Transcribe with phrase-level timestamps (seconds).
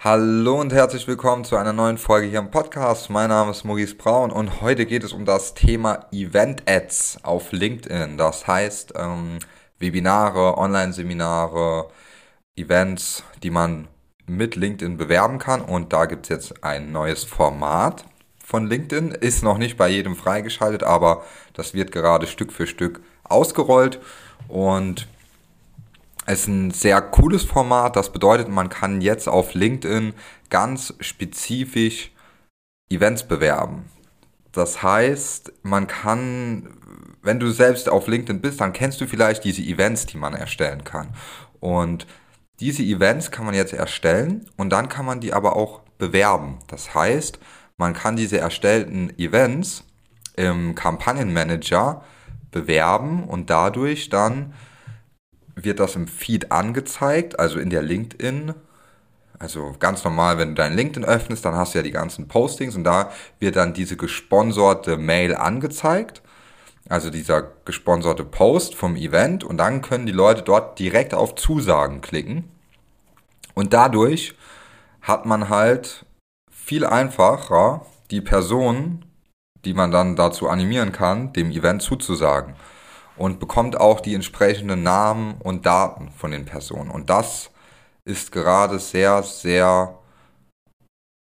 [0.00, 3.10] Hallo und herzlich willkommen zu einer neuen Folge hier im Podcast.
[3.10, 7.50] Mein Name ist Maurice Braun und heute geht es um das Thema Event Ads auf
[7.50, 8.16] LinkedIn.
[8.16, 9.40] Das heißt ähm,
[9.80, 11.88] Webinare, Online-Seminare,
[12.54, 13.88] Events, die man
[14.24, 15.62] mit LinkedIn bewerben kann.
[15.62, 18.04] Und da gibt es jetzt ein neues Format
[18.38, 19.10] von LinkedIn.
[19.10, 21.24] Ist noch nicht bei jedem freigeschaltet, aber
[21.54, 23.98] das wird gerade Stück für Stück ausgerollt.
[24.46, 25.08] Und
[26.28, 27.96] es ist ein sehr cooles Format.
[27.96, 30.12] Das bedeutet, man kann jetzt auf LinkedIn
[30.50, 32.12] ganz spezifisch
[32.90, 33.86] Events bewerben.
[34.52, 36.68] Das heißt, man kann,
[37.22, 40.84] wenn du selbst auf LinkedIn bist, dann kennst du vielleicht diese Events, die man erstellen
[40.84, 41.14] kann.
[41.60, 42.06] Und
[42.60, 46.58] diese Events kann man jetzt erstellen und dann kann man die aber auch bewerben.
[46.66, 47.38] Das heißt,
[47.78, 49.84] man kann diese erstellten Events
[50.36, 52.02] im Kampagnenmanager
[52.50, 54.52] bewerben und dadurch dann
[55.64, 58.54] wird das im Feed angezeigt, also in der LinkedIn.
[59.38, 62.74] Also ganz normal, wenn du dein LinkedIn öffnest, dann hast du ja die ganzen Postings
[62.74, 66.22] und da wird dann diese gesponserte Mail angezeigt.
[66.88, 72.00] Also dieser gesponserte Post vom Event und dann können die Leute dort direkt auf Zusagen
[72.00, 72.50] klicken.
[73.54, 74.34] Und dadurch
[75.02, 76.06] hat man halt
[76.50, 79.04] viel einfacher die Person,
[79.64, 82.54] die man dann dazu animieren kann, dem Event zuzusagen
[83.18, 86.90] und bekommt auch die entsprechenden Namen und Daten von den Personen.
[86.90, 87.50] Und das
[88.04, 89.98] ist gerade sehr, sehr,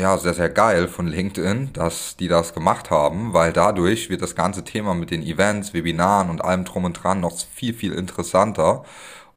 [0.00, 4.36] ja, sehr, sehr geil von LinkedIn, dass die das gemacht haben, weil dadurch wird das
[4.36, 8.84] ganze Thema mit den Events, Webinaren und allem drum und dran noch viel, viel interessanter.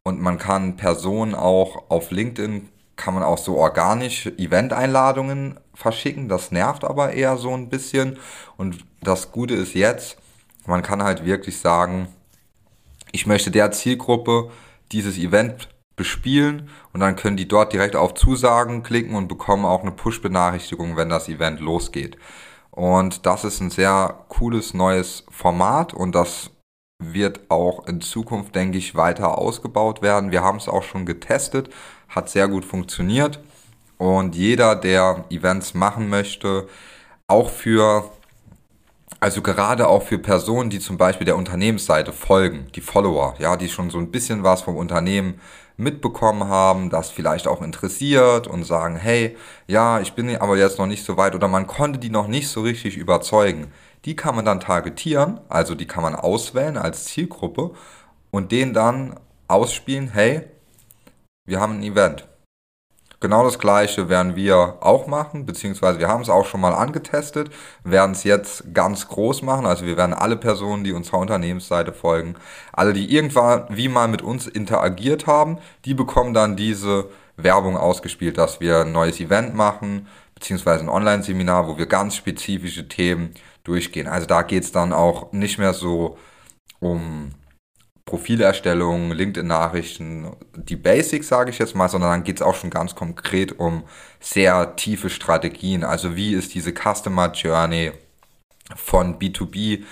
[0.04, 6.28] Und man kann Personen auch auf LinkedIn kann man auch so organisch Event-Einladungen verschicken.
[6.28, 8.18] Das nervt aber eher so ein bisschen.
[8.56, 10.18] Und das Gute ist jetzt,
[10.66, 12.08] man kann halt wirklich sagen,
[13.12, 14.50] ich möchte der Zielgruppe
[14.90, 19.82] dieses Event bespielen und dann können die dort direkt auf Zusagen klicken und bekommen auch
[19.82, 22.16] eine Push-Benachrichtigung, wenn das Event losgeht.
[22.70, 26.50] Und das ist ein sehr cooles neues Format und das
[26.98, 30.30] wird auch in Zukunft, denke ich, weiter ausgebaut werden.
[30.30, 31.68] Wir haben es auch schon getestet,
[32.08, 33.40] hat sehr gut funktioniert
[33.98, 36.68] und jeder, der Events machen möchte,
[37.26, 38.10] auch für
[39.22, 43.68] also gerade auch für Personen, die zum Beispiel der Unternehmensseite folgen, die Follower, ja, die
[43.68, 45.40] schon so ein bisschen was vom Unternehmen
[45.76, 49.36] mitbekommen haben, das vielleicht auch interessiert und sagen, hey,
[49.68, 52.48] ja, ich bin aber jetzt noch nicht so weit oder man konnte die noch nicht
[52.48, 53.68] so richtig überzeugen.
[54.06, 57.74] Die kann man dann targetieren, also die kann man auswählen als Zielgruppe
[58.32, 60.48] und denen dann ausspielen, hey,
[61.44, 62.26] wir haben ein Event.
[63.22, 67.50] Genau das gleiche werden wir auch machen, beziehungsweise wir haben es auch schon mal angetestet,
[67.84, 69.64] werden es jetzt ganz groß machen.
[69.64, 72.34] Also wir werden alle Personen, die unserer Unternehmensseite folgen,
[72.72, 78.38] alle, die irgendwann wie mal mit uns interagiert haben, die bekommen dann diese Werbung ausgespielt,
[78.38, 84.08] dass wir ein neues Event machen, beziehungsweise ein Online-Seminar, wo wir ganz spezifische Themen durchgehen.
[84.08, 86.18] Also da geht es dann auch nicht mehr so
[86.80, 87.30] um
[88.04, 92.94] Profilerstellung, LinkedIn-Nachrichten, die Basics, sage ich jetzt mal, sondern dann geht es auch schon ganz
[92.94, 93.84] konkret um
[94.20, 95.84] sehr tiefe Strategien.
[95.84, 97.92] Also wie ist diese Customer Journey
[98.74, 99.84] von B2B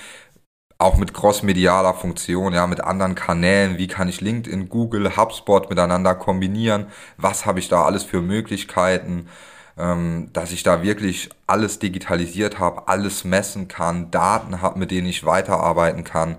[0.79, 6.15] auch mit crossmedialer Funktion, ja, mit anderen Kanälen, wie kann ich LinkedIn, Google, HubSpot miteinander
[6.15, 6.87] kombinieren,
[7.19, 9.29] was habe ich da alles für Möglichkeiten,
[9.79, 15.07] ähm, dass ich da wirklich alles digitalisiert habe, alles messen kann, Daten habe, mit denen
[15.07, 16.37] ich weiterarbeiten kann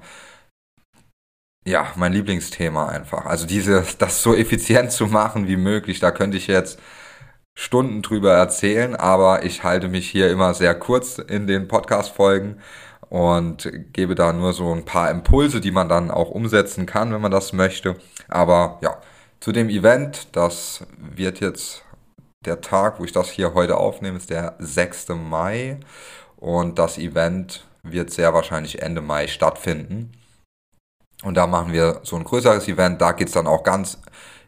[1.66, 3.25] ja, mein Lieblingsthema einfach.
[3.25, 6.79] Also diese, das so effizient zu machen wie möglich, da könnte ich jetzt
[7.53, 12.59] Stunden drüber erzählen, aber ich halte mich hier immer sehr kurz in den Podcast-Folgen
[13.09, 17.22] und gebe da nur so ein paar Impulse, die man dann auch umsetzen kann, wenn
[17.22, 17.97] man das möchte.
[18.29, 18.97] Aber ja,
[19.41, 21.83] zu dem Event, das wird jetzt
[22.45, 25.09] der Tag, wo ich das hier heute aufnehme, ist der 6.
[25.09, 25.79] Mai
[26.38, 30.13] und das Event wird sehr wahrscheinlich Ende Mai stattfinden.
[31.24, 33.02] Und da machen wir so ein größeres Event.
[33.02, 34.00] Da geht's dann auch ganz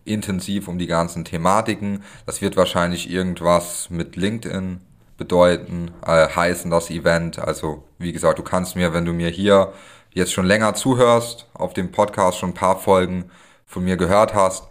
[0.05, 2.03] intensiv um die ganzen Thematiken.
[2.25, 4.81] Das wird wahrscheinlich irgendwas mit LinkedIn
[5.17, 7.39] bedeuten, äh, heißen das Event.
[7.39, 9.73] Also wie gesagt, du kannst mir, wenn du mir hier
[10.11, 13.29] jetzt schon länger zuhörst, auf dem Podcast schon ein paar Folgen
[13.65, 14.67] von mir gehört hast,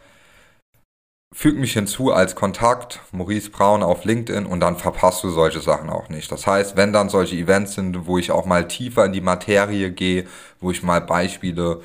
[1.34, 5.88] Füg mich hinzu als Kontakt, Maurice Braun auf LinkedIn und dann verpasst du solche Sachen
[5.88, 6.30] auch nicht.
[6.30, 9.90] Das heißt, wenn dann solche Events sind, wo ich auch mal tiefer in die Materie
[9.90, 10.26] gehe,
[10.60, 11.80] wo ich mal Beispiele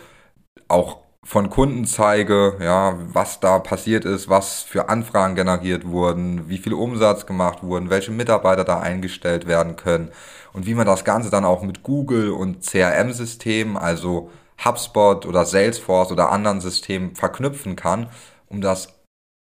[0.68, 6.58] auch von Kunden zeige, ja, was da passiert ist, was für Anfragen generiert wurden, wie
[6.58, 10.12] viel Umsatz gemacht wurden, welche Mitarbeiter da eingestellt werden können
[10.52, 14.30] und wie man das Ganze dann auch mit Google und CRM-Systemen, also
[14.64, 18.10] HubSpot oder Salesforce oder anderen Systemen verknüpfen kann,
[18.48, 18.97] um das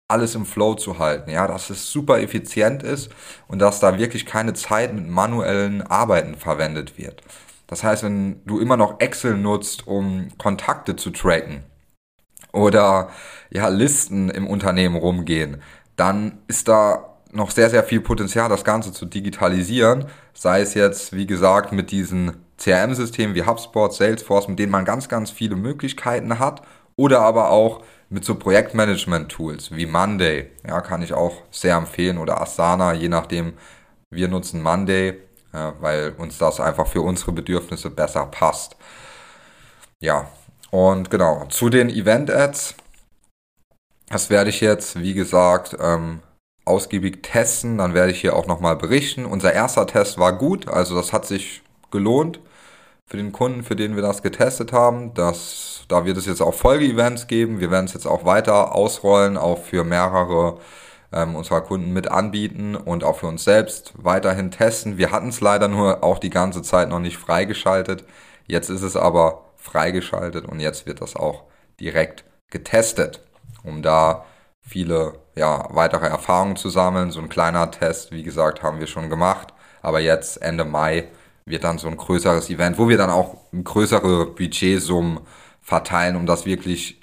[0.09, 3.11] alles im Flow zu halten, ja, dass es super effizient ist
[3.49, 7.23] und dass da wirklich keine Zeit mit manuellen Arbeiten verwendet wird.
[7.67, 11.63] Das heißt, wenn du immer noch Excel nutzt, um Kontakte zu tracken
[12.53, 13.09] oder
[13.51, 15.63] ja, Listen im Unternehmen rumgehen,
[15.97, 20.05] dann ist da noch sehr, sehr viel Potenzial, das Ganze zu digitalisieren.
[20.35, 25.09] Sei es jetzt, wie gesagt, mit diesen CRM-Systemen wie HubSpot, Salesforce, mit denen man ganz,
[25.09, 26.63] ganz viele Möglichkeiten hat.
[26.97, 30.51] Oder aber auch mit so Projektmanagement-Tools wie Monday.
[30.67, 32.19] Ja, kann ich auch sehr empfehlen.
[32.19, 33.55] Oder Asana, je nachdem.
[34.11, 35.15] Wir nutzen Monday,
[35.55, 38.77] ja, weil uns das einfach für unsere Bedürfnisse besser passt.
[40.01, 40.29] Ja,
[40.71, 42.75] und genau, zu den Event-Ads.
[44.11, 46.21] Das werde ich jetzt, wie gesagt, ähm,
[46.67, 47.79] ausgiebig testen.
[47.79, 49.25] Dann werde ich hier auch nochmal berichten.
[49.25, 52.39] Unser erster Test war gut, also das hat sich gelohnt
[53.13, 55.13] für den Kunden, für den wir das getestet haben.
[55.13, 57.61] Das, da wird es jetzt auch Folge-Events geben.
[57.61, 60.59] Wir werden es jetzt auch weiter ausrollen, auch für mehrere
[61.13, 64.97] ähm, unserer Kunden mit anbieten und auch für uns selbst weiterhin testen.
[64.97, 68.05] Wir hatten es leider nur auch die ganze Zeit noch nicht freigeschaltet.
[68.47, 71.43] Jetzt ist es aber freigeschaltet und jetzt wird das auch
[71.81, 73.21] direkt getestet,
[73.63, 74.25] um da
[74.63, 77.11] viele ja, weitere Erfahrungen zu sammeln.
[77.11, 79.53] So ein kleiner Test, wie gesagt, haben wir schon gemacht.
[79.83, 81.09] Aber jetzt Ende Mai
[81.45, 85.21] wird dann so ein größeres Event, wo wir dann auch größere Budgetsummen
[85.61, 87.01] verteilen, um das wirklich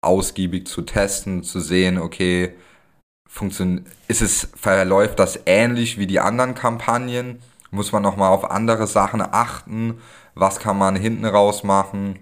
[0.00, 2.54] ausgiebig zu testen, zu sehen, okay,
[3.28, 7.40] funktioniert, ist es, verläuft das ähnlich wie die anderen Kampagnen?
[7.70, 10.00] Muss man nochmal auf andere Sachen achten?
[10.34, 12.18] Was kann man hinten raus machen?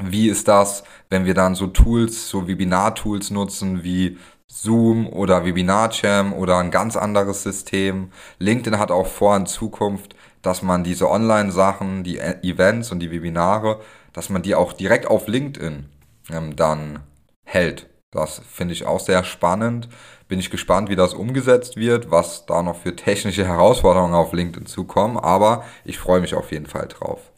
[0.00, 4.18] Wie ist das, wenn wir dann so Tools, so Webinar-Tools nutzen wie
[4.48, 8.10] Zoom oder Webinar-Jam oder ein ganz anderes System?
[8.38, 13.10] LinkedIn hat auch vor, in Zukunft dass man diese Online-Sachen, die e- Events und die
[13.10, 13.80] Webinare,
[14.12, 15.86] dass man die auch direkt auf LinkedIn
[16.30, 17.00] ähm, dann
[17.44, 17.88] hält.
[18.10, 19.88] Das finde ich auch sehr spannend.
[20.28, 24.66] Bin ich gespannt, wie das umgesetzt wird, was da noch für technische Herausforderungen auf LinkedIn
[24.66, 27.30] zukommen, aber ich freue mich auf jeden Fall drauf.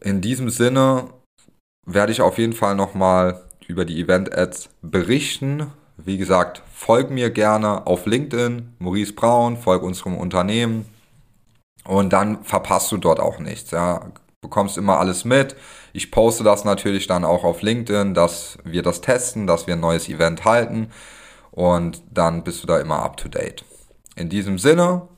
[0.00, 1.08] In diesem Sinne
[1.86, 5.72] werde ich auf jeden Fall nochmal über die Event-Ads berichten.
[5.96, 10.86] Wie gesagt, folg mir gerne auf LinkedIn, Maurice Braun, folg unserem Unternehmen,
[11.88, 14.12] und dann verpasst du dort auch nichts, ja.
[14.42, 15.56] Bekommst immer alles mit.
[15.94, 19.80] Ich poste das natürlich dann auch auf LinkedIn, dass wir das testen, dass wir ein
[19.80, 20.90] neues Event halten.
[21.50, 23.64] Und dann bist du da immer up to date.
[24.14, 25.08] In diesem Sinne,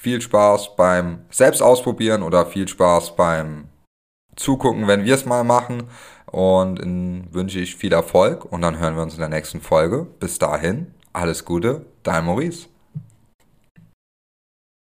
[0.00, 3.68] viel Spaß beim Selbstausprobieren oder viel Spaß beim
[4.36, 5.88] Zugucken, wenn wir es mal machen.
[6.26, 6.78] Und
[7.34, 10.06] wünsche ich viel Erfolg und dann hören wir uns in der nächsten Folge.
[10.18, 12.71] Bis dahin, alles Gute, dein Maurice.